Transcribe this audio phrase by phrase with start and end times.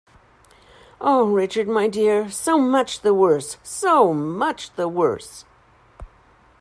[0.99, 5.45] Oh, Richard, my dear, so much the worse, so much the worse!